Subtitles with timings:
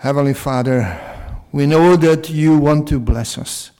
[0.00, 0.98] Heavenly Father,
[1.52, 3.70] we know that you want to bless us.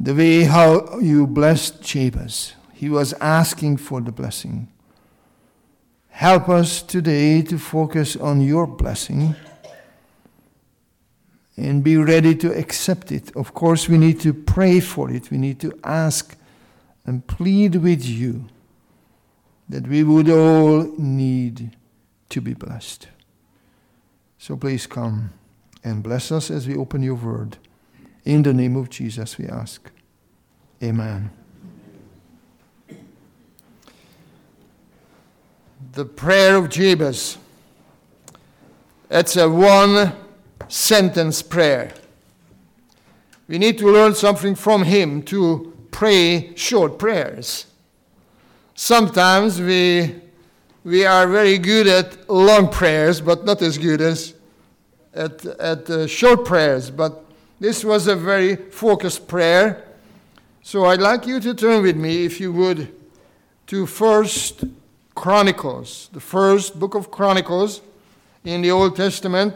[0.00, 4.68] The way how you blessed Jabez, he was asking for the blessing.
[6.08, 9.36] Help us today to focus on your blessing
[11.58, 13.30] and be ready to accept it.
[13.36, 15.30] Of course, we need to pray for it.
[15.30, 16.34] We need to ask
[17.04, 18.46] and plead with you
[19.68, 21.76] that we would all need
[22.30, 23.08] to be blessed.
[24.44, 25.32] So please come
[25.82, 27.56] and bless us as we open your word.
[28.26, 29.90] In the name of Jesus, we ask.
[30.82, 31.30] Amen.
[35.92, 37.38] The prayer of Jabez.
[39.10, 40.12] It's a one
[40.68, 41.94] sentence prayer.
[43.48, 47.64] We need to learn something from him to pray short prayers.
[48.74, 50.16] Sometimes we
[50.84, 54.33] we are very good at long prayers, but not as good as
[55.14, 56.90] at, at uh, short prayers.
[56.90, 57.24] But
[57.60, 59.84] this was a very focused prayer.
[60.62, 62.94] So I'd like you to turn with me, if you would,
[63.68, 64.64] to First
[65.14, 67.80] Chronicles, the first book of Chronicles
[68.44, 69.54] in the Old Testament,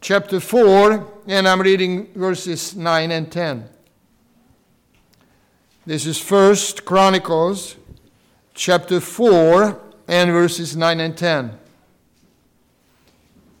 [0.00, 3.68] chapter 4, and I'm reading verses 9 and 10.
[5.86, 7.76] This is First Chronicles,
[8.54, 11.58] chapter 4 and verses 9 and 10.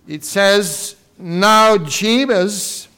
[0.06, 2.88] It says, Now Jabez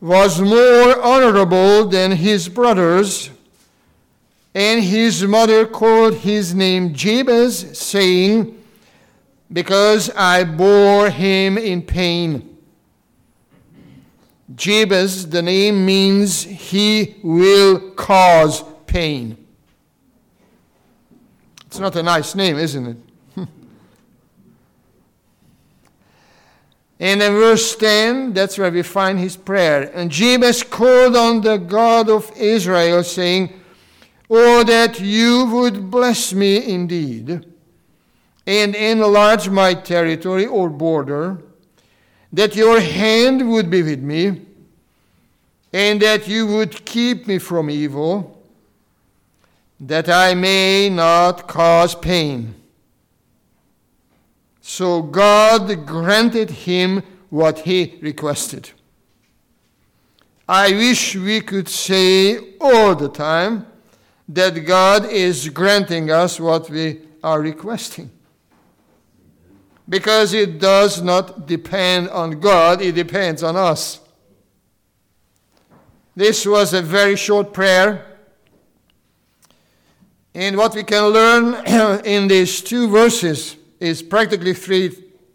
[0.00, 3.30] was more honorable than his brothers,
[4.52, 8.60] and his mother called his name Jabez, saying,
[9.52, 12.58] Because I bore him in pain.
[14.56, 19.36] Jabez, the name means he will cause pain.
[21.68, 22.96] It's not a nice name, isn't it?
[27.02, 29.90] And in verse 10, that's where we find his prayer.
[29.92, 33.60] And Jabez called on the God of Israel, saying,
[34.30, 37.44] Oh, that you would bless me indeed,
[38.46, 41.42] and enlarge my territory or border,
[42.32, 44.42] that your hand would be with me,
[45.72, 48.40] and that you would keep me from evil
[49.80, 52.61] that I may not cause pain.
[54.62, 58.70] So God granted him what he requested.
[60.48, 63.66] I wish we could say all the time
[64.28, 68.10] that God is granting us what we are requesting.
[69.88, 74.00] Because it does not depend on God, it depends on us.
[76.14, 78.06] This was a very short prayer
[80.34, 81.66] and what we can learn
[82.04, 84.94] in these two verses is practically three,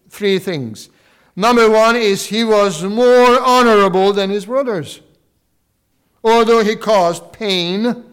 [0.09, 0.90] three things.
[1.35, 5.02] Number one is he was more honorable than his brothers,
[6.24, 8.03] although he caused pain.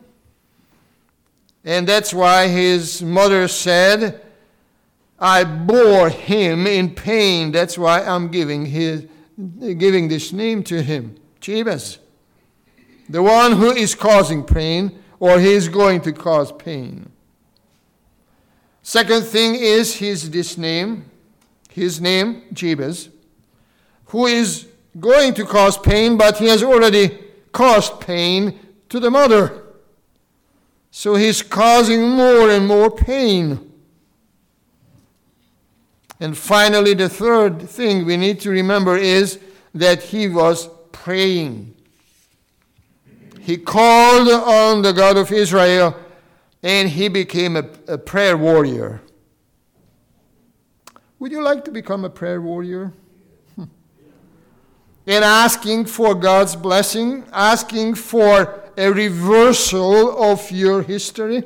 [1.64, 4.20] And that's why his mother said,
[5.18, 7.50] I bore him in pain.
[7.52, 9.06] That's why I'm giving, his,
[9.78, 11.98] giving this name to him, Jabez.
[13.08, 17.10] The one who is causing pain or he is going to cause pain.
[18.86, 21.06] Second thing is his this name,
[21.70, 23.08] his name, Jabez,
[24.04, 24.68] who is
[25.00, 27.18] going to cause pain, but he has already
[27.50, 29.64] caused pain to the mother.
[30.90, 33.72] So he's causing more and more pain.
[36.20, 39.40] And finally, the third thing we need to remember is
[39.74, 41.74] that he was praying
[43.44, 45.94] he called on the God of Israel
[46.64, 49.02] and he became a, a prayer warrior.
[51.18, 52.92] Would you like to become a prayer warrior?
[53.54, 53.64] Hmm.
[55.06, 61.44] and asking for God's blessing, asking for a reversal of your history?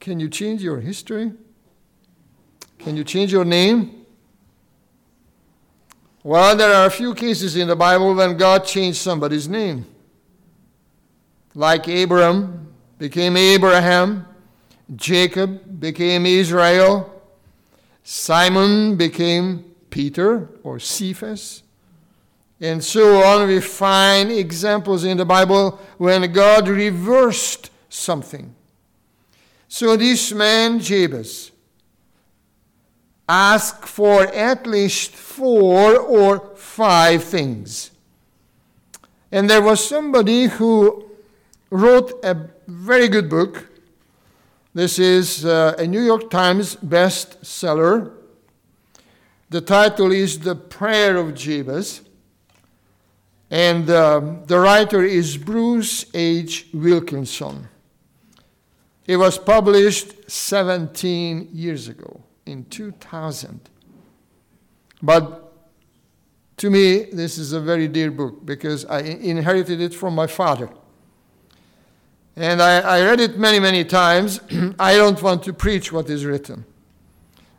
[0.00, 1.32] Can you change your history?
[2.78, 4.06] Can you change your name?
[6.22, 9.84] Well, there are a few cases in the Bible when God changed somebody's name.
[11.58, 12.68] Like Abram
[12.98, 14.26] became Abraham,
[14.94, 17.20] Jacob became Israel,
[18.04, 21.64] Simon became Peter or Cephas,
[22.60, 23.48] and so on.
[23.48, 28.54] We find examples in the Bible when God reversed something.
[29.66, 31.50] So this man, Jabez,
[33.28, 37.90] asked for at least four or five things.
[39.32, 41.07] And there was somebody who
[41.70, 43.66] wrote a very good book.
[44.74, 48.12] This is uh, a New York Times bestseller.
[49.50, 52.02] The title is The Prayer of Jabez.
[53.50, 56.66] And um, the writer is Bruce H.
[56.74, 57.68] Wilkinson.
[59.06, 63.70] It was published 17 years ago, in 2000.
[65.02, 65.50] But
[66.58, 70.68] to me, this is a very dear book because I inherited it from my father.
[72.38, 74.40] And I, I read it many, many times.
[74.78, 76.64] I don't want to preach what is written.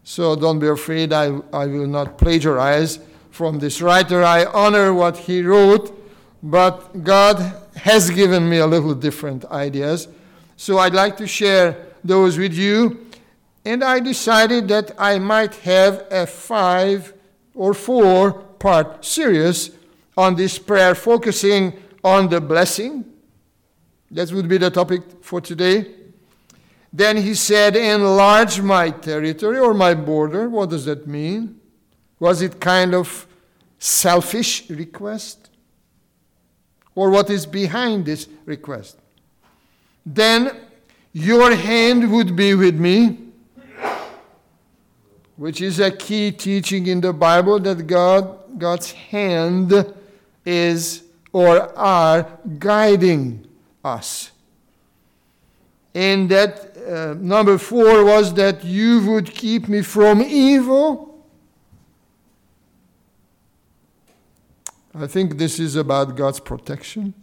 [0.05, 2.99] So don't be afraid, I, I will not plagiarize
[3.29, 4.23] from this writer.
[4.23, 5.93] I honor what he wrote,
[6.41, 10.07] but God has given me a little different ideas.
[10.55, 13.05] So I'd like to share those with you.
[13.65, 17.13] And I decided that I might have a five
[17.53, 19.71] or four part series
[20.15, 23.03] on this prayer, focusing on the blessing.
[24.11, 25.85] That would be the topic for today.
[26.91, 30.50] Then he said, Enlarge my territory or my border.
[30.50, 31.59] What does that mean?
[32.19, 33.27] Was it kind of
[33.77, 35.50] selfish request?
[36.95, 38.97] Or what is behind this request?
[40.06, 40.55] Then
[41.13, 43.19] your hand would be with me,
[45.38, 49.94] which is a key teaching in the Bible that God, God's hand
[50.44, 52.27] is or are
[52.57, 53.49] guiding
[53.83, 54.31] us.
[55.93, 61.25] And that uh, number four was that you would keep me from evil.
[64.93, 67.13] I think this is about God's protection.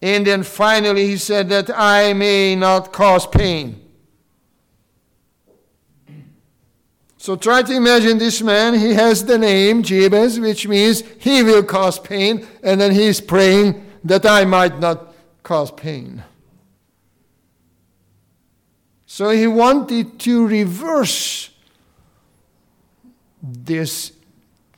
[0.00, 3.78] And then finally, he said that I may not cause pain.
[7.18, 8.74] So try to imagine this man.
[8.74, 13.91] He has the name Jabez, which means he will cause pain, and then he's praying
[14.04, 16.22] that I might not cause pain.
[19.06, 21.50] So he wanted to reverse
[23.42, 24.12] this,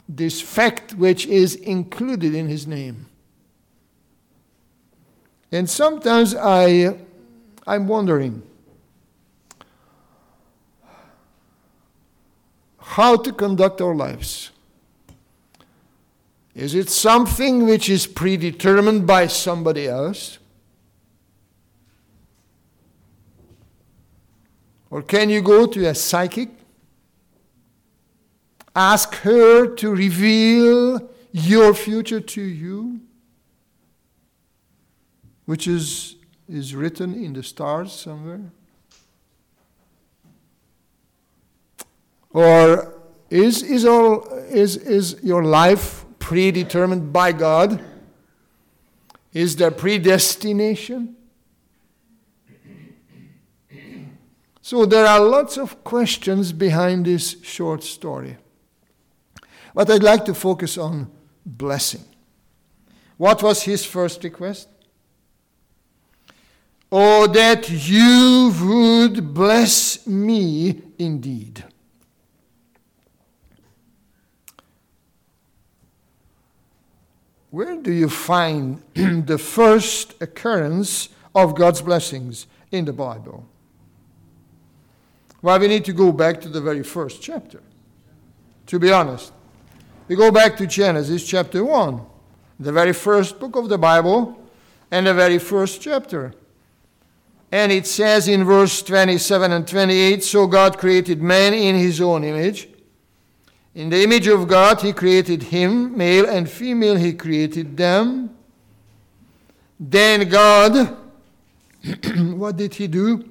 [0.09, 3.07] this fact which is included in his name.
[5.53, 6.99] And sometimes I,
[7.67, 8.43] I'm wondering
[12.79, 14.51] how to conduct our lives.
[16.55, 20.39] Is it something which is predetermined by somebody else?
[24.89, 26.51] Or can you go to a psychic?
[28.77, 33.01] Ask her to reveal your future to you,
[35.47, 36.15] which is,
[36.49, 38.43] is written in the stars somewhere?
[42.31, 42.95] Or
[43.31, 47.85] is, is, all, is, is your life predetermined by God?
[49.35, 51.17] Is there predestination?
[54.63, 58.39] So there are lots of questions behind this short story.
[59.75, 61.11] But I'd like to focus on
[61.45, 62.05] blessing.
[63.19, 64.69] What was his first request?
[66.91, 71.65] Oh, that you would bless me indeed.
[77.55, 83.47] Where do you find the first occurrence of God's blessings in the Bible?
[85.41, 87.63] Well, we need to go back to the very first chapter,
[88.67, 89.33] to be honest.
[90.09, 92.01] We go back to Genesis chapter 1,
[92.59, 94.37] the very first book of the Bible,
[94.91, 96.35] and the very first chapter.
[97.53, 102.25] And it says in verse 27 and 28 So God created man in his own
[102.25, 102.69] image.
[103.75, 108.31] In the image of God, he created him, male and female, he created them.
[109.81, 110.97] Then God,
[112.35, 113.29] what did he do?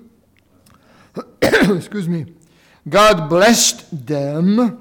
[1.41, 2.25] excuse me,
[2.88, 4.79] God blessed them,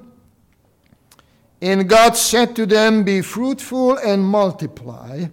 [1.61, 5.27] and God said to them, Be fruitful and multiply,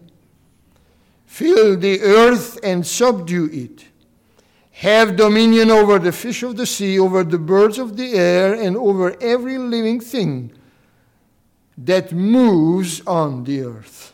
[1.25, 3.88] fill the earth and subdue it.
[4.79, 8.77] Have dominion over the fish of the sea, over the birds of the air, and
[8.77, 10.53] over every living thing
[11.77, 14.13] that moves on the earth.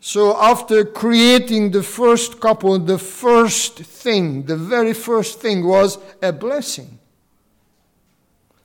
[0.00, 6.32] So, after creating the first couple, the first thing, the very first thing was a
[6.32, 6.98] blessing.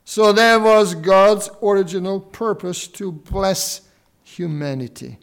[0.06, 3.82] So, there was God's original purpose to bless
[4.24, 5.18] humanity.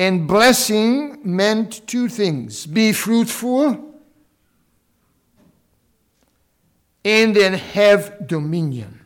[0.00, 4.00] And blessing meant two things be fruitful
[7.04, 8.98] and then have dominion.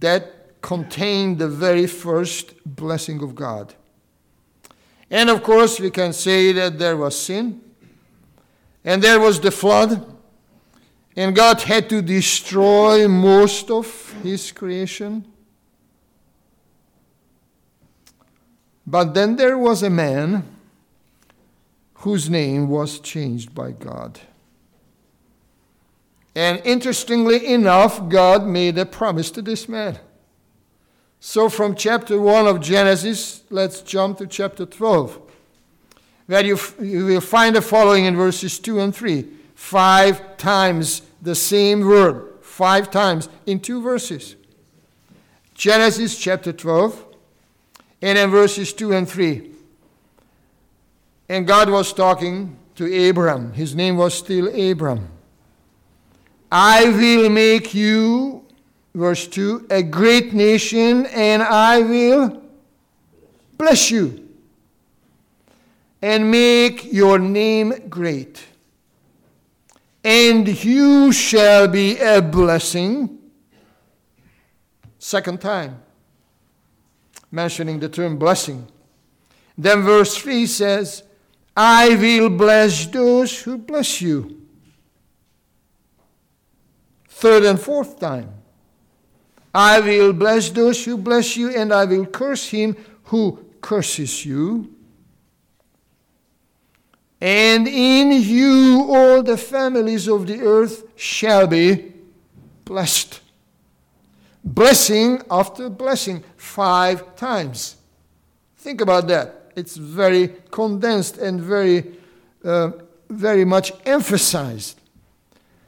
[0.00, 3.72] That contained the very first blessing of God.
[5.08, 7.60] And of course, we can say that there was sin,
[8.84, 10.04] and there was the flood,
[11.16, 15.24] And God had to destroy most of his creation.
[18.86, 20.44] But then there was a man
[21.94, 24.20] whose name was changed by God.
[26.34, 29.98] And interestingly enough, God made a promise to this man.
[31.20, 35.18] So from chapter 1 of Genesis, let's jump to chapter 12,
[36.26, 39.26] where you, you will find the following in verses 2 and 3.
[39.54, 44.36] Five times the same word, five times in two verses.
[45.54, 47.13] Genesis chapter 12,
[48.04, 49.50] and in verses 2 and 3.
[51.30, 53.54] And God was talking to Abram.
[53.54, 55.08] His name was still Abram.
[56.52, 58.44] I will make you,
[58.94, 62.42] verse 2, a great nation, and I will
[63.56, 64.28] bless you
[66.02, 68.44] and make your name great.
[70.04, 73.18] And you shall be a blessing.
[74.98, 75.83] Second time
[77.34, 78.66] mentioning the term blessing.
[79.58, 81.02] Then verse 3 says,
[81.56, 84.40] I will bless those who bless you.
[87.08, 88.32] Third and fourth time.
[89.52, 94.72] I will bless those who bless you, and I will curse him who curses you.
[97.20, 101.92] And in you all the families of the earth shall be
[102.64, 103.20] blessed
[104.44, 107.76] blessing after blessing five times.
[108.58, 109.52] Think about that.
[109.56, 111.96] It's very condensed and very,
[112.44, 112.72] uh,
[113.08, 114.80] very much emphasized.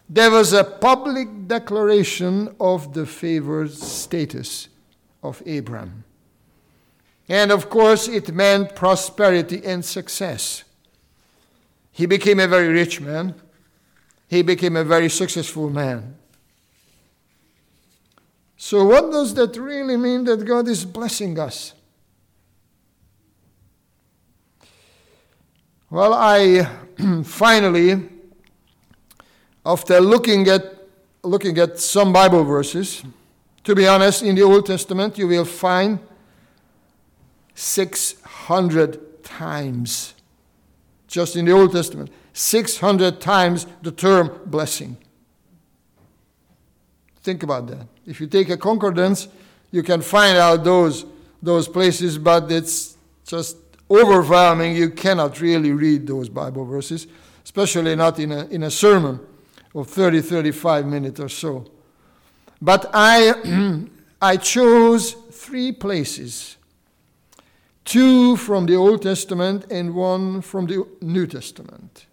[0.09, 4.69] There was a public declaration of the favored status
[5.23, 6.05] of Abram.
[7.29, 10.63] And of course, it meant prosperity and success.
[11.91, 13.35] He became a very rich man.
[14.29, 16.17] He became a very successful man.
[18.57, 21.75] So, what does that really mean that God is blessing us?
[25.91, 26.69] Well, I
[27.25, 28.09] finally,
[29.65, 30.63] after looking at,
[31.23, 33.05] looking at some Bible verses,
[33.65, 35.99] to be honest, in the Old Testament, you will find
[37.55, 40.15] 600 times,
[41.07, 44.97] just in the Old Testament, 600 times the term blessing.
[47.27, 47.89] Think about that.
[48.07, 49.27] If you take a concordance,
[49.73, 51.05] you can find out those,
[51.43, 53.57] those places, but it's just
[53.91, 54.77] overwhelming.
[54.77, 57.09] You cannot really read those Bible verses,
[57.43, 59.19] especially not in a, in a sermon
[59.75, 61.69] of 30, 35 minutes or so.
[62.63, 63.83] But I,
[64.23, 66.57] I chose three places
[67.85, 72.07] two from the Old Testament and one from the New Testament,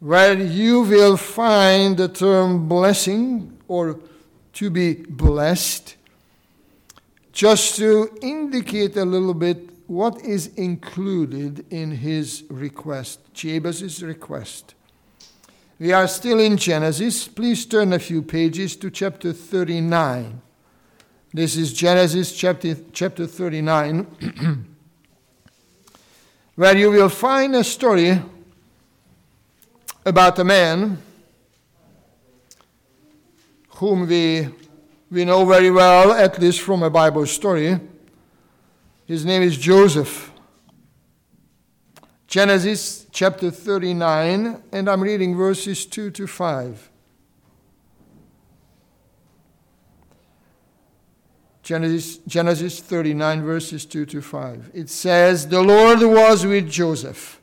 [0.00, 4.00] where you will find the term blessing or
[4.56, 5.96] to be blessed,
[7.30, 14.74] just to indicate a little bit what is included in his request, Jabez's request.
[15.78, 17.28] We are still in Genesis.
[17.28, 20.40] Please turn a few pages to chapter 39.
[21.34, 24.64] This is Genesis chapter, chapter 39,
[26.54, 28.22] where you will find a story
[30.06, 31.02] about a man
[33.76, 34.48] whom we,
[35.10, 37.78] we know very well, at least from a Bible story.
[39.04, 40.32] His name is Joseph.
[42.26, 46.90] Genesis chapter 39, and I'm reading verses 2 to 5.
[51.62, 54.70] Genesis, Genesis 39, verses 2 to 5.
[54.72, 57.42] It says, The Lord was with Joseph,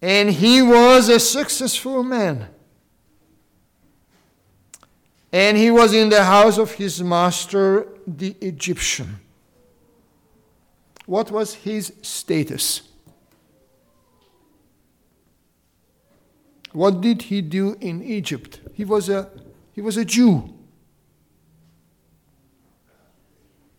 [0.00, 2.48] and he was a successful man
[5.32, 9.18] and he was in the house of his master, the Egyptian.
[11.06, 12.82] What was his status?
[16.72, 18.60] What did he do in Egypt?
[18.74, 19.30] He was a,
[19.72, 20.54] he was a Jew.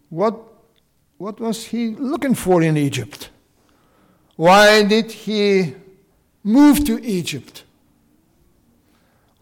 [0.09, 0.39] What,
[1.17, 3.29] what was he looking for in Egypt?
[4.35, 5.75] Why did he
[6.43, 7.63] move to Egypt?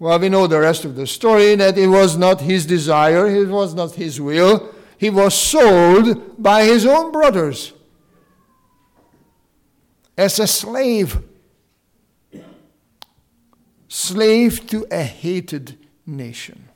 [0.01, 3.48] Well, we know the rest of the story that it was not his desire, it
[3.48, 4.74] was not his will.
[4.98, 7.72] He was sold by his own brothers
[10.17, 11.20] as a slave.
[13.88, 15.77] Slave to a hated
[16.08, 16.70] nation,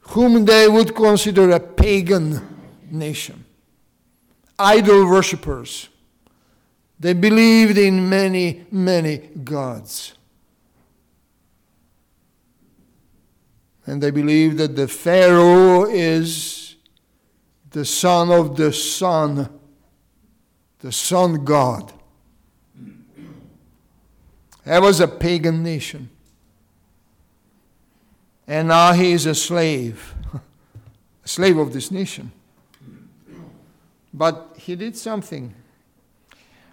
[0.00, 2.40] whom they would consider a pagan
[2.90, 3.44] nation,
[4.58, 5.90] idol worshippers.
[6.98, 10.14] They believed in many, many gods.
[13.86, 16.76] And they believe that the Pharaoh is
[17.70, 19.48] the son of the sun,
[20.78, 21.92] the sun god.
[24.64, 26.08] That was a pagan nation.
[28.46, 30.14] And now he is a slave,
[31.24, 32.32] a slave of this nation.
[34.12, 35.54] But he did something.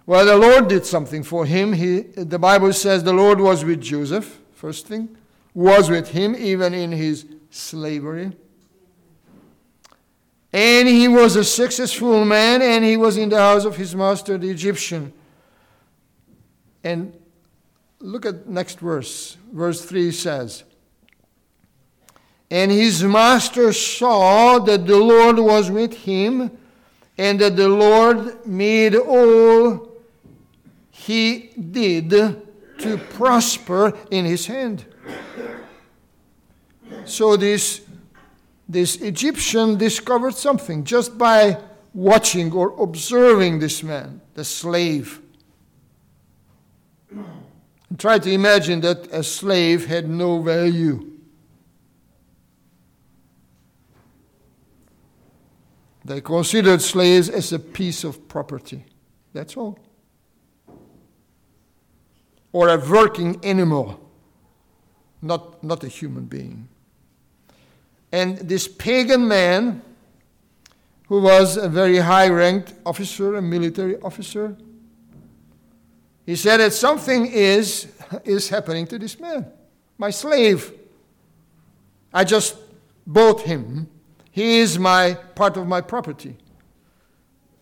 [0.06, 1.72] Well, the Lord did something for him.
[1.72, 5.16] He, the Bible says the Lord was with Joseph, first thing,
[5.54, 8.32] was with him even in his slavery.
[10.52, 14.36] And he was a successful man, and he was in the house of his master,
[14.36, 15.12] the Egyptian.
[16.84, 17.18] And
[18.00, 19.38] look at next verse.
[19.50, 20.64] Verse 3 says,
[22.50, 26.50] And his master saw that the Lord was with him,
[27.16, 29.92] and that the Lord made all
[30.90, 34.84] he did to prosper in his hand.
[37.04, 37.82] So this,
[38.68, 41.58] this Egyptian discovered something just by
[41.94, 45.20] watching or observing this man, the slave.
[47.10, 51.10] And try to imagine that a slave had no value.
[56.04, 58.84] They considered slaves as a piece of property.
[59.32, 59.78] That's all
[62.52, 64.01] or a working animal,
[65.22, 66.68] not, not a human being.
[68.10, 69.80] And this pagan man,
[71.06, 74.56] who was a very high ranked officer, a military officer,
[76.26, 77.86] he said that something is,
[78.24, 79.46] is happening to this man,
[79.96, 80.72] my slave.
[82.12, 82.56] I just
[83.06, 83.88] bought him.
[84.30, 86.36] He is my part of my property.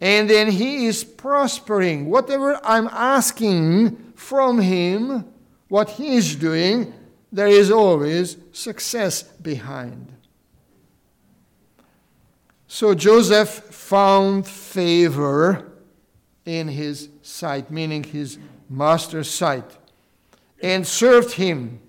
[0.00, 2.06] And then he is prospering.
[2.06, 5.26] Whatever I'm asking from him
[5.68, 6.92] what he is doing,
[7.32, 10.12] there is always success behind.
[12.66, 15.72] So Joseph found favor
[16.44, 18.38] in his sight, meaning his
[18.68, 19.76] master's sight,
[20.62, 21.80] and served him.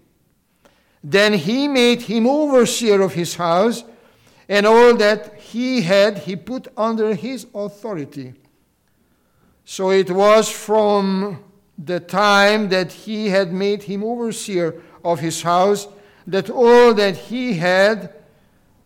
[1.04, 3.84] Then he made him overseer of his house,
[4.50, 8.34] and all that he had he put under his authority.
[9.66, 11.44] So it was from
[11.78, 15.88] the time that he had made him overseer of his house,
[16.28, 18.14] that all that he had,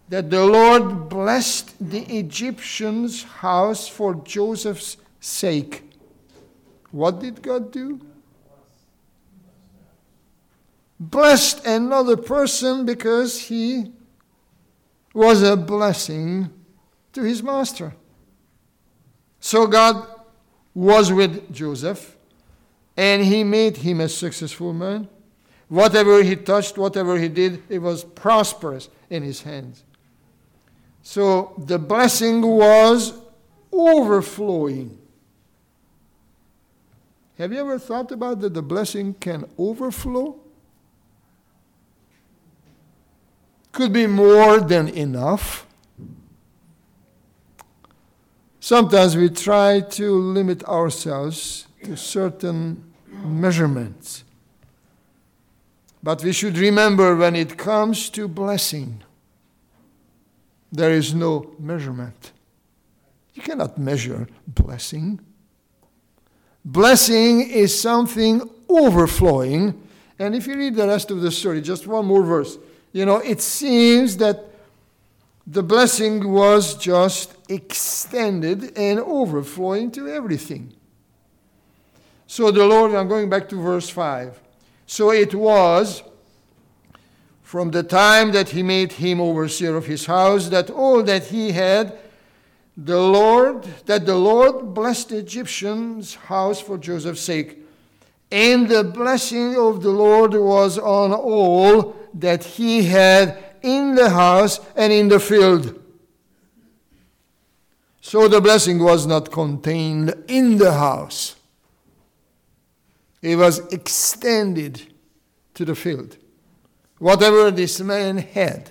[0.10, 5.84] that the Lord blessed the Egyptian's house for Joseph's sake.
[6.92, 8.00] What did God do?
[11.00, 13.92] Blessed another person because he
[15.14, 16.50] was a blessing
[17.14, 17.94] to his master.
[19.40, 20.08] So God
[20.74, 22.16] was with Joseph
[22.98, 25.08] and he made him a successful man.
[25.68, 29.84] Whatever he touched, whatever he did, it was prosperous in his hands.
[31.02, 33.14] So the blessing was
[33.72, 34.98] overflowing.
[37.38, 40.40] Have you ever thought about that the blessing can overflow?
[43.72, 45.66] Could be more than enough.
[48.60, 54.25] Sometimes we try to limit ourselves to certain measurements.
[56.06, 59.02] But we should remember when it comes to blessing,
[60.72, 62.32] there is no measurement.
[63.34, 65.20] You cannot measure blessing.
[66.64, 69.82] Blessing is something overflowing.
[70.20, 72.60] And if you read the rest of the story, just one more verse,
[72.94, 74.46] you know, it seems that
[75.48, 80.72] the blessing was just extended and overflowing to everything.
[82.28, 84.45] So the Lord, I'm going back to verse 5.
[84.86, 86.04] So it was
[87.42, 91.52] from the time that he made him overseer of his house that all that he
[91.52, 91.98] had,
[92.76, 97.60] the Lord, that the Lord blessed the Egyptian's house for Joseph's sake.
[98.32, 104.60] And the blessing of the Lord was on all that he had in the house
[104.76, 105.82] and in the field.
[108.02, 111.36] So the blessing was not contained in the house
[113.26, 114.82] it was extended
[115.56, 116.18] to the field.
[117.00, 118.70] Whatever this man had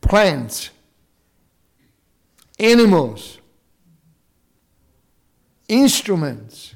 [0.00, 0.70] plants,
[2.58, 3.38] animals,
[5.68, 6.74] instruments,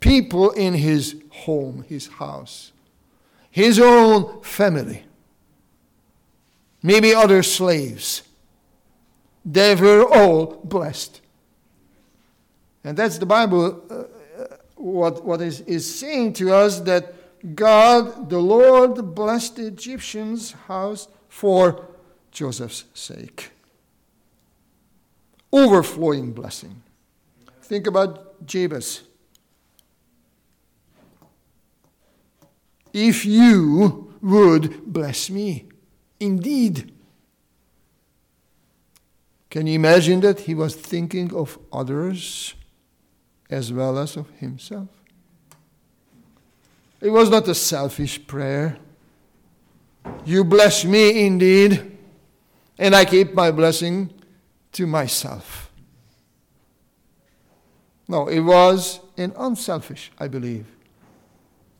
[0.00, 2.72] people in his home, his house,
[3.50, 5.04] his own family,
[6.82, 8.22] maybe other slaves.
[9.44, 11.21] They were all blessed.
[12.84, 17.14] And that's the Bible, uh, uh, what, what is, is saying to us that
[17.54, 21.88] God, the Lord, blessed the Egyptian's house for
[22.30, 23.50] Joseph's sake.
[25.52, 26.82] Overflowing blessing.
[27.62, 29.02] Think about Jabez.
[32.92, 35.66] If you would bless me,
[36.20, 36.92] indeed.
[39.50, 42.54] Can you imagine that he was thinking of others
[43.52, 44.88] as well as of himself?
[47.00, 48.78] It was not a selfish prayer.
[50.24, 51.98] You bless me indeed,
[52.78, 54.12] and I keep my blessing
[54.72, 55.70] to myself.
[58.08, 60.66] No, it was an unselfish, I believe,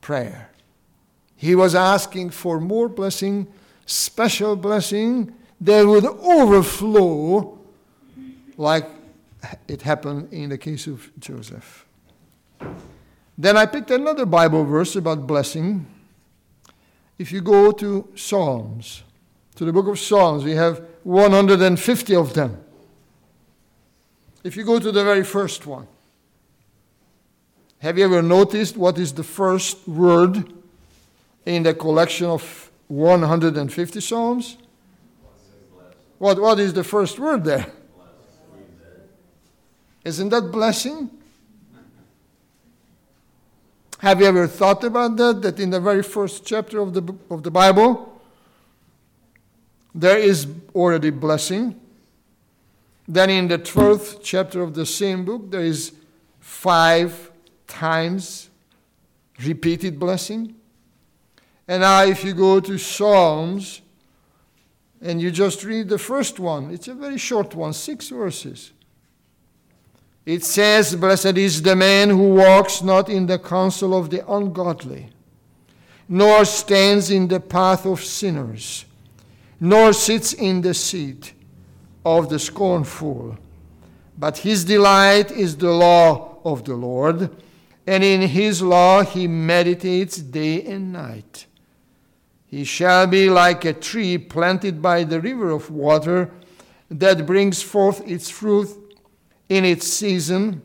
[0.01, 0.49] prayer.
[1.35, 3.47] He was asking for more blessing,
[3.85, 7.57] special blessing that would overflow
[8.57, 8.89] like
[9.67, 11.85] it happened in the case of Joseph.
[13.37, 15.87] Then I picked another Bible verse about blessing.
[17.17, 19.03] If you go to Psalms,
[19.55, 22.63] to the book of Psalms, we have 150 of them.
[24.43, 25.87] If you go to the very first one,
[27.79, 30.53] have you ever noticed what is the first word
[31.45, 34.57] in the collection of 150 Psalms?
[36.17, 37.71] What, what is the first word there?
[40.03, 41.09] Isn't that blessing?
[43.99, 45.41] Have you ever thought about that?
[45.41, 48.21] That in the very first chapter of the, of the Bible,
[49.95, 51.79] there is already blessing.
[53.07, 55.93] Then in the 12th chapter of the same book, there is
[56.41, 57.31] five
[57.65, 58.49] times
[59.41, 60.55] repeated blessing.
[61.65, 63.81] And now, if you go to Psalms
[65.01, 68.72] and you just read the first one, it's a very short one, six verses.
[70.25, 75.09] It says, Blessed is the man who walks not in the counsel of the ungodly,
[76.07, 78.85] nor stands in the path of sinners,
[79.59, 81.33] nor sits in the seat
[82.05, 83.37] of the scornful.
[84.17, 87.29] But his delight is the law of the Lord,
[87.85, 91.47] and in his law he meditates day and night.
[92.45, 96.31] He shall be like a tree planted by the river of water
[96.89, 98.69] that brings forth its fruit
[99.53, 100.63] in its season,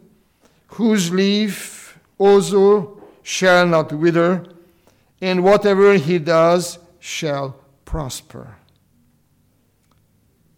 [0.69, 4.47] whose leaf also shall not wither,
[5.21, 8.57] and whatever he does shall prosper.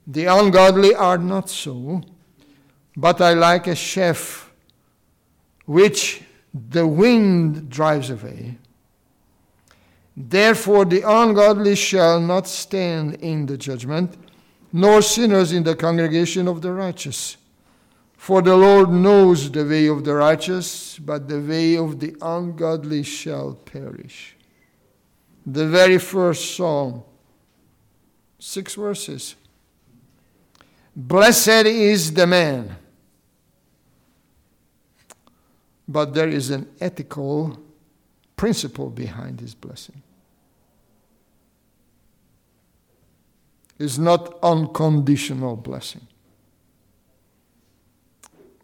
[0.07, 2.03] The ungodly are not so,
[2.97, 4.53] but I like a chef
[5.67, 6.23] which
[6.55, 8.59] the wind drives away.
[10.17, 14.17] Therefore, the ungodly shall not stand in the judgment,
[14.73, 17.37] nor sinners in the congregation of the righteous.
[18.21, 23.03] For the Lord knows the way of the righteous, but the way of the ungodly
[23.03, 24.37] shall perish.
[25.47, 27.03] The very first psalm,
[28.39, 29.37] six verses.
[30.95, 32.77] Blessed is the man.
[35.89, 37.59] But there is an ethical
[38.37, 40.03] principle behind his blessing.
[43.79, 46.07] It's not unconditional blessing.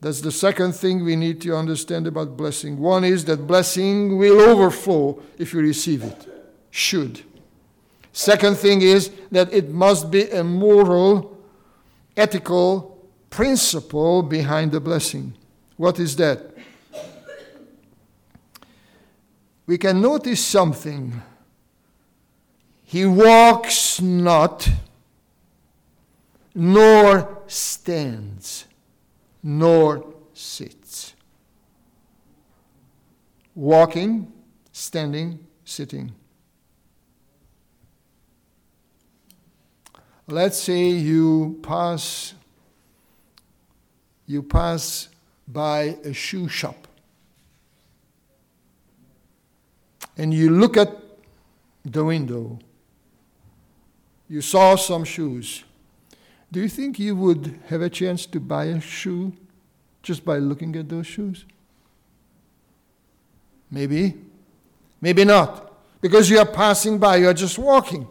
[0.00, 2.78] That's the second thing we need to understand about blessing.
[2.78, 6.28] One is that blessing will overflow if you receive it.
[6.70, 7.22] Should.
[8.12, 11.38] Second thing is that it must be a moral,
[12.16, 12.98] ethical
[13.30, 15.34] principle behind the blessing.
[15.76, 16.54] What is that?
[19.66, 21.20] We can notice something.
[22.84, 24.68] He walks not,
[26.54, 28.65] nor stands
[29.48, 31.14] nor sits.
[33.54, 34.32] Walking,
[34.72, 36.12] standing, sitting.
[40.26, 42.34] Let's say you pass
[44.26, 45.08] you pass
[45.46, 46.88] by a shoe shop
[50.16, 50.90] and you look at
[51.84, 52.58] the window.
[54.28, 55.62] You saw some shoes.
[56.56, 59.34] Do you think you would have a chance to buy a shoe
[60.02, 61.44] just by looking at those shoes?
[63.70, 64.14] Maybe.
[65.02, 65.70] Maybe not.
[66.00, 68.08] Because you are passing by, you are just walking.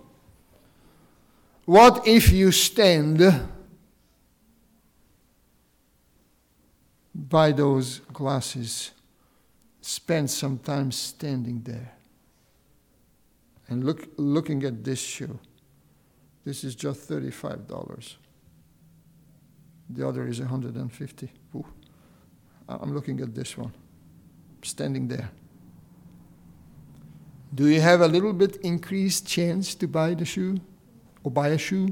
[1.66, 3.50] What if you stand
[7.16, 8.92] by those glasses,
[9.82, 11.94] spend some time standing there,
[13.70, 15.40] and look, looking at this shoe?
[16.44, 18.18] This is just $35.
[19.90, 21.32] The other is 150.
[21.56, 21.66] Ooh.
[22.68, 23.72] I'm looking at this one,
[24.64, 25.30] standing there.
[27.54, 30.60] Do you have a little bit increased chance to buy the shoe
[31.24, 31.90] or buy a shoe?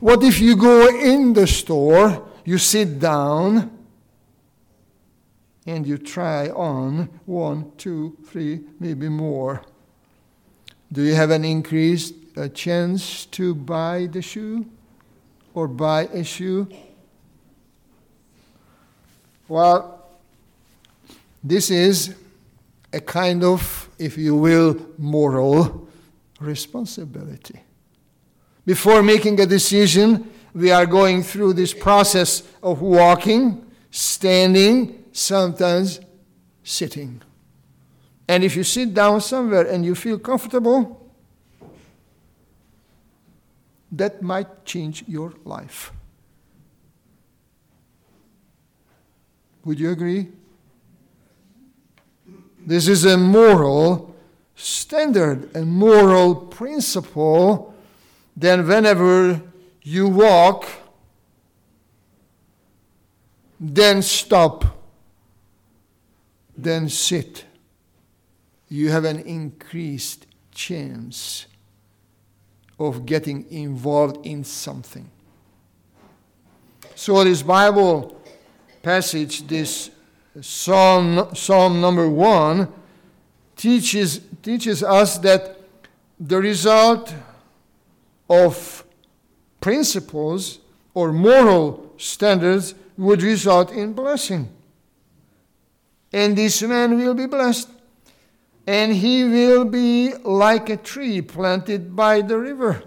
[0.00, 3.78] What if you go in the store, you sit down,
[5.66, 9.62] and you try on one, two, three, maybe more?
[10.92, 14.66] Do you have an increased uh, chance to buy the shoe
[15.54, 16.68] or buy a shoe?
[19.48, 20.08] Well,
[21.42, 22.14] this is
[22.92, 25.88] a kind of, if you will, moral
[26.40, 27.60] responsibility.
[28.64, 36.00] Before making a decision, we are going through this process of walking, standing, sometimes
[36.62, 37.20] sitting.
[38.28, 41.01] And if you sit down somewhere and you feel comfortable,
[43.92, 45.92] that might change your life.
[49.64, 50.28] Would you agree?
[52.66, 54.16] This is a moral
[54.56, 57.74] standard, a moral principle.
[58.36, 59.42] Then, whenever
[59.82, 60.66] you walk,
[63.60, 64.64] then stop,
[66.56, 67.44] then sit,
[68.68, 71.46] you have an increased chance
[72.78, 75.08] of getting involved in something.
[76.94, 78.20] So, this Bible
[78.82, 79.90] passage, this
[80.40, 82.68] Psalm, Psalm number one,
[83.56, 85.60] teaches, teaches us that
[86.18, 87.14] the result
[88.28, 88.84] of
[89.60, 90.58] principles
[90.94, 94.48] or moral standards would result in blessing.
[96.12, 97.68] And this man will be blessed.
[98.66, 102.82] And he will be like a tree planted by the river,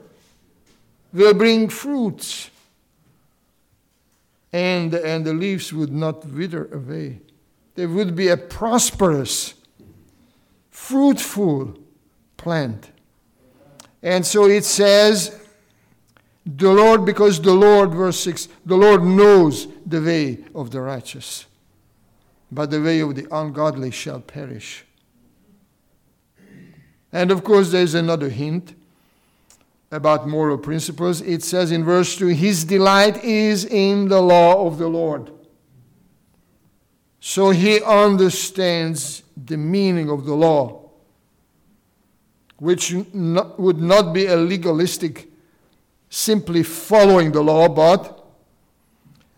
[1.11, 2.49] will bring fruits
[4.55, 7.19] and, and the leaves would not wither away.
[7.75, 9.53] There would be a prosperous,
[10.71, 11.77] fruitful
[12.37, 12.89] plant.
[14.01, 15.37] And so it says,
[16.45, 21.47] the Lord, because the Lord, verse 6, the Lord knows the way of the righteous,
[22.49, 24.85] but the way of the ungodly shall perish.
[27.15, 28.75] And of course, there's another hint
[29.89, 34.77] about moral principles, it says in verse 2 His delight is in the law of
[34.77, 35.31] the Lord.
[37.21, 40.89] So he understands the meaning of the law,
[42.57, 45.31] which not, would not be a legalistic,
[46.09, 48.25] simply following the law, but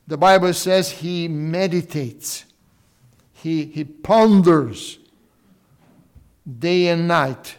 [0.08, 2.46] the Bible says he meditates,
[3.34, 4.98] he, he ponders
[6.58, 7.57] day and night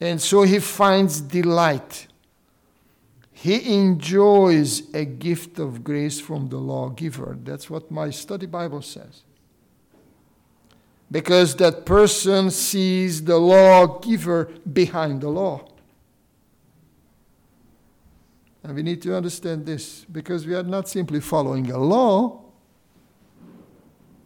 [0.00, 2.06] and so he finds delight.
[3.32, 7.36] He enjoys a gift of grace from the lawgiver.
[7.42, 9.22] That's what my study Bible says.
[11.10, 15.68] Because that person sees the lawgiver behind the law.
[18.64, 22.42] And we need to understand this because we are not simply following a law,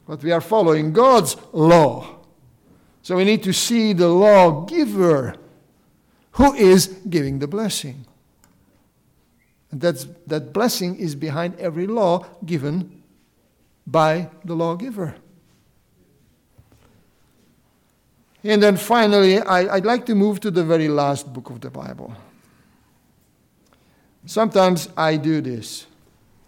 [0.09, 2.20] but we are following God's law.
[3.02, 5.35] So we need to see the lawgiver
[6.40, 8.07] who is giving the blessing.
[9.70, 13.03] And that's, that blessing is behind every law given
[13.87, 15.16] by the lawgiver.
[18.42, 21.68] And then finally, I, would like to move to the very last book of the
[21.68, 22.14] Bible.
[24.24, 25.87] Sometimes I do this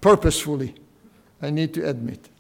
[0.01, 0.75] purposefully,
[1.43, 2.31] I need to admit.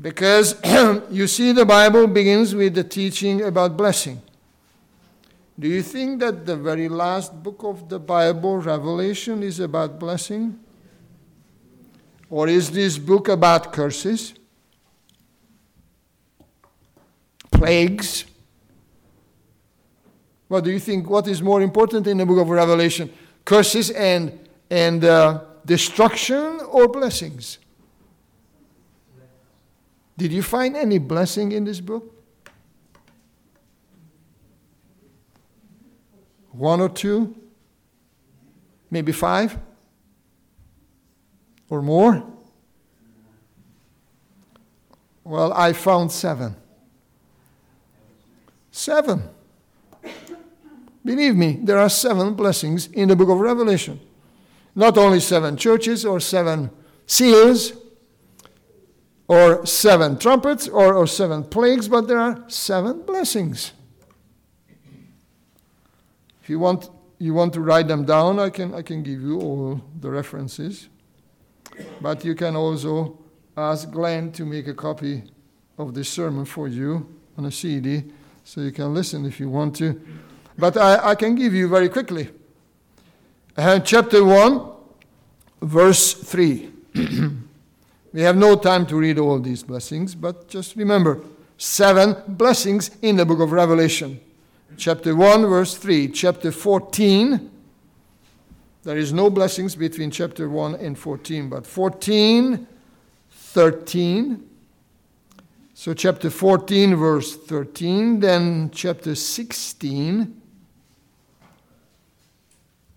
[0.00, 0.56] Because
[1.10, 4.22] you see, the Bible begins with the teaching about blessing.
[5.60, 10.58] Do you think that the very last book of the Bible, Revelation, is about blessing?
[12.30, 14.32] Or is this book about curses?
[17.50, 18.24] Plagues?
[20.48, 21.10] What do you think?
[21.10, 23.12] What is more important in the book of Revelation?
[23.44, 27.58] Curses and, and uh, destruction or blessings?
[30.16, 32.19] Did you find any blessing in this book?
[36.60, 37.34] One or two?
[38.90, 39.56] Maybe five?
[41.70, 42.22] Or more?
[45.24, 46.54] Well, I found seven.
[48.70, 49.22] Seven.
[51.02, 53.98] Believe me, there are seven blessings in the book of Revelation.
[54.74, 56.68] Not only seven churches or seven
[57.06, 57.72] seals
[59.28, 63.72] or seven trumpets or, or seven plagues, but there are seven blessings
[66.50, 69.80] you want, you want to write them down, I can, I can give you all
[70.00, 70.88] the references.
[72.00, 73.18] But you can also
[73.56, 75.22] ask Glenn to make a copy
[75.78, 77.06] of this sermon for you.
[77.40, 78.04] on a CD,
[78.44, 79.98] so you can listen if you want to.
[80.58, 82.28] But I, I can give you very quickly.
[83.56, 84.60] Uh, chapter 1,
[85.62, 86.70] verse 3.
[88.12, 91.22] we have no time to read all these blessings, but just remember
[91.56, 94.20] seven blessings in the book of Revelation.
[94.80, 96.08] Chapter 1, verse 3.
[96.08, 97.50] Chapter 14,
[98.82, 102.66] there is no blessings between chapter 1 and 14, but 14,
[103.28, 104.48] 13.
[105.74, 110.40] So, chapter 14, verse 13, then chapter 16,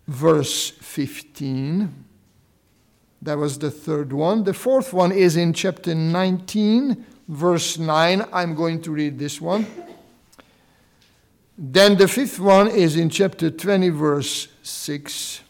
[0.08, 2.04] verse 15.
[3.20, 4.44] That was the third one.
[4.44, 8.24] The fourth one is in chapter 19, verse 9.
[8.32, 9.66] I'm going to read this one.
[11.56, 15.40] Then the fifth one is in chapter 20, verse 6.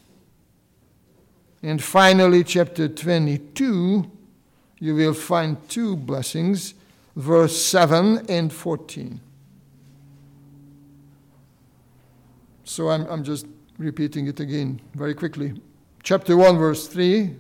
[1.63, 4.11] And finally, chapter 22,
[4.81, 6.75] you will find two blessings,
[7.17, 9.21] verse 7 and 14.
[12.65, 13.47] So I'm, I'm just
[13.79, 15.55] repeating it again very quickly.
[16.03, 17.35] Chapter 1, verse 3,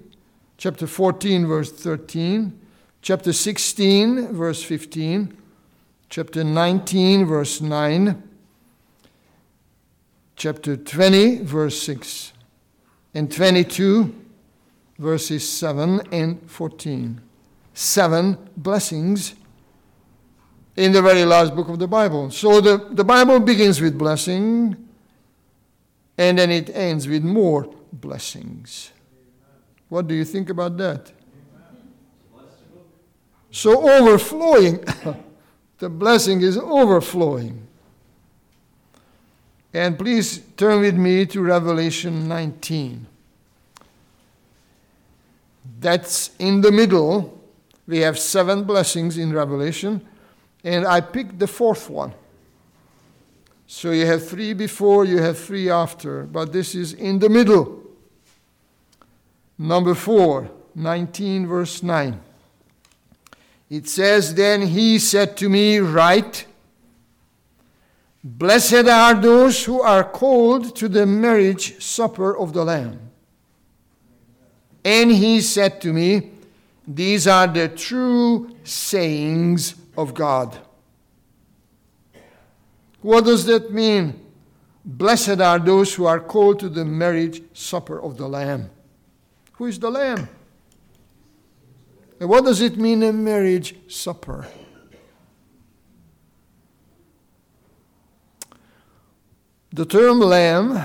[0.57, 2.59] chapter 14, verse 13,
[3.03, 5.37] chapter 16, verse 15,
[6.09, 8.23] chapter 19, verse 9,
[10.37, 12.33] chapter 20, verse 6
[13.15, 14.15] and 22,
[14.99, 17.21] verses 7 and 14.
[17.73, 19.35] Seven blessings
[20.77, 22.31] in the very last book of the Bible.
[22.31, 24.77] So the, the Bible begins with blessing,
[26.17, 28.93] and then it ends with more blessings.
[29.89, 31.13] What do you think about that?
[33.51, 34.85] So, overflowing,
[35.79, 37.64] the blessing is overflowing.
[39.75, 43.07] And please turn with me to Revelation 19.
[45.81, 47.43] That's in the middle.
[47.89, 50.07] We have seven blessings in Revelation,
[50.63, 52.15] and I picked the fourth one.
[53.67, 57.83] So you have three before, you have three after, but this is in the middle.
[59.59, 62.21] Number four, 19, verse 9.
[63.71, 66.47] It says, Then he said to me, Write.
[68.27, 72.99] Blessed are those who are called to the marriage supper of the Lamb.
[74.83, 76.31] And he said to me,
[76.89, 80.59] These are the true sayings of God.
[83.03, 84.19] What does that mean?
[84.83, 88.71] Blessed are those who are called to the marriage supper of the Lamb.
[89.53, 90.31] Who is the Lamb?
[92.21, 94.47] And what does it mean, a marriage supper?
[99.75, 100.81] The term lamb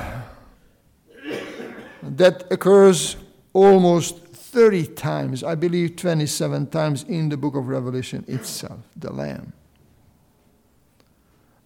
[2.01, 3.17] that occurs
[3.53, 9.53] almost 30 times, I believe 27 times in the book of Revelation itself, the lamb.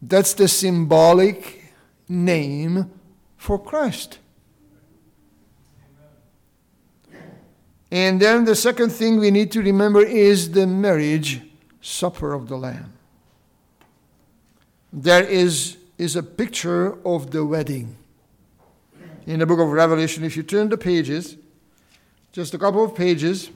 [0.02, 1.64] That's the symbolic
[2.10, 2.92] name
[3.38, 4.20] for Christ.
[7.90, 11.40] And then the second thing we need to remember is the marriage
[11.80, 12.92] supper of the Lamb.
[14.92, 17.96] There is is a picture of the wedding.
[19.26, 21.38] In the book of Revelation, if you turn the pages,
[22.32, 23.50] just a couple of pages,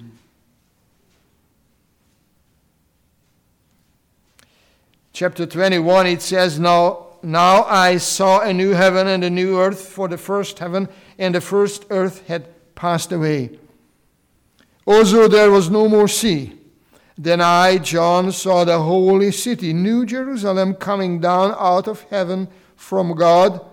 [5.12, 9.82] chapter 21, it says, Now, now I saw a new heaven and a new earth,
[9.82, 13.58] for the first heaven and the first earth had passed away.
[14.86, 16.57] Also, there was no more sea.
[17.18, 23.16] Then I, John, saw the holy city, New Jerusalem, coming down out of heaven from
[23.16, 23.66] God,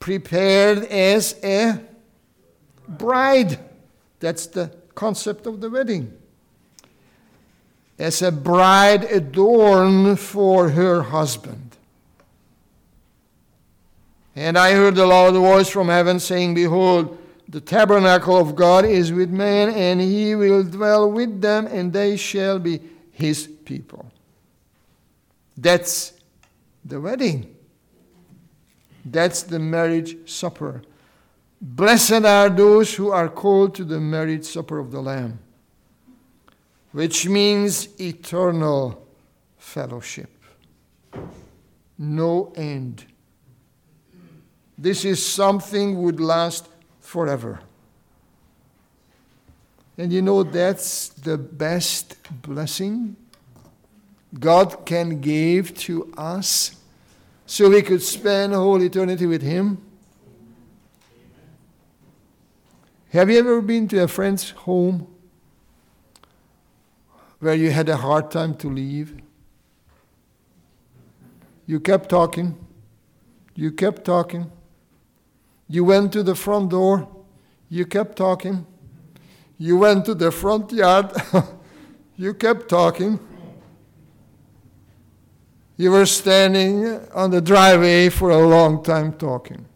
[0.00, 1.78] prepared as a
[2.88, 3.58] bride.
[4.20, 6.12] That's the concept of the wedding.
[7.98, 11.76] As a bride adorned for her husband.
[14.34, 17.18] And I heard a loud voice from heaven saying, Behold,
[17.48, 22.16] the tabernacle of God is with man, and he will dwell with them, and they
[22.16, 22.80] shall be
[23.12, 24.10] his people.
[25.56, 26.14] That's
[26.84, 27.54] the wedding.
[29.04, 30.82] That's the marriage supper.
[31.60, 35.38] Blessed are those who are called to the marriage supper of the Lamb,
[36.92, 39.06] which means eternal
[39.58, 40.30] fellowship.
[41.96, 43.04] No end.
[44.76, 46.68] This is something would last
[47.14, 47.60] forever.
[49.96, 53.14] And you know, that's the best blessing
[54.36, 56.74] God can give to us
[57.46, 59.78] so we could spend a whole eternity with Him.
[63.10, 65.06] Have you ever been to a friend's home
[67.38, 69.14] where you had a hard time to leave?
[71.64, 72.58] You kept talking.
[73.54, 74.50] You kept talking.
[75.68, 77.08] You went to the front door.
[77.68, 78.66] You kept talking.
[79.58, 81.12] You went to the front yard.
[82.16, 83.18] you kept talking.
[85.76, 89.66] You were standing on the driveway for a long time talking.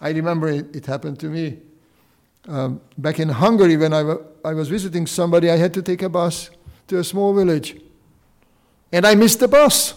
[0.00, 1.58] I remember it, it happened to me.
[2.48, 6.02] Um, back in Hungary, when I, w- I was visiting somebody, I had to take
[6.02, 6.50] a bus
[6.88, 7.76] to a small village.
[8.90, 9.94] And I missed the bus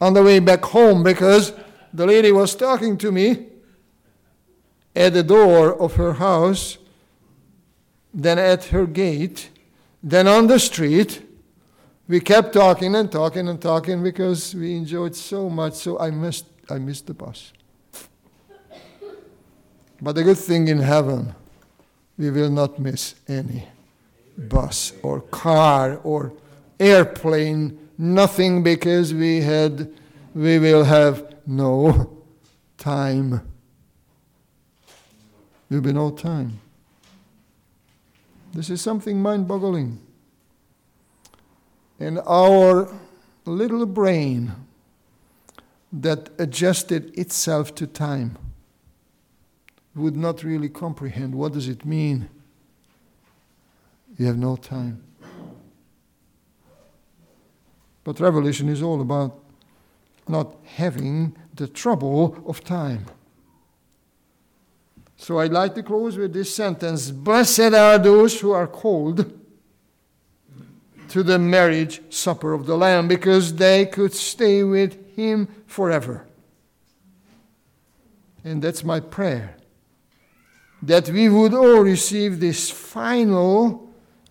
[0.00, 1.52] on the way back home because
[1.92, 3.46] the lady was talking to me
[4.96, 6.78] at the door of her house,
[8.12, 9.50] then at her gate,
[10.02, 11.22] then on the street.
[12.06, 16.46] We kept talking and talking and talking because we enjoyed so much, so I missed,
[16.68, 17.52] I missed the bus.
[20.02, 21.34] But the good thing in heaven,
[22.18, 23.66] we will not miss any
[24.36, 26.32] bus or car or
[26.78, 29.92] airplane, nothing because we had
[30.34, 32.22] we will have no
[32.78, 33.30] time.
[35.68, 36.60] There will be no time.
[38.52, 40.00] This is something mind boggling.
[41.98, 42.92] And our
[43.44, 44.52] little brain
[45.92, 48.36] that adjusted itself to time
[49.94, 52.28] would not really comprehend what does it mean
[54.18, 55.02] you have no time
[58.04, 59.38] but revelation is all about
[60.28, 63.06] not having the trouble of time.
[65.16, 67.10] So i'd like to close with this sentence.
[67.10, 69.32] Blessed are those who are called
[71.08, 76.26] to the marriage supper of the lamb because they could stay with him forever.
[78.42, 79.56] And that's my prayer
[80.82, 83.88] that we would all receive this final,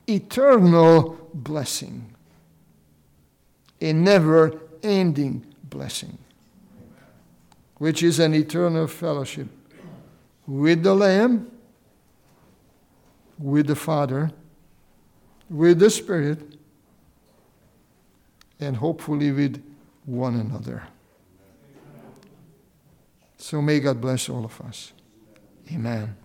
[0.07, 2.12] eternal blessing,
[3.83, 6.17] a never ending blessing,
[7.75, 9.47] which is an eternal fellowship
[10.47, 11.51] with the Lamb,
[13.37, 14.31] with the Father,
[15.49, 16.39] with the Spirit,
[18.59, 19.61] and hopefully with
[20.05, 20.83] one another.
[23.37, 24.93] So may God bless all of us.
[25.73, 26.15] Amen.